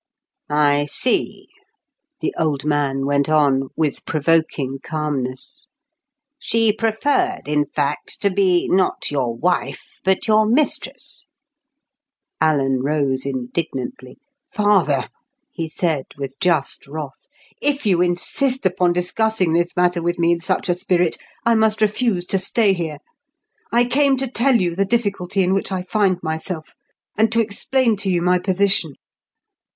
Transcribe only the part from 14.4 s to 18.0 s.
"Father," he said, with just wrath, "if